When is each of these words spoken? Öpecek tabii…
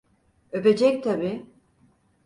Öpecek 0.51 1.03
tabii… 1.03 1.45